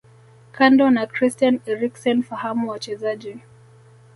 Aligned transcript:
Kando 0.51 0.89
na 0.89 1.05
Christian 1.07 1.59
Eriksen 1.67 2.23
fahamu 2.23 2.69
wachezaji 2.69 3.37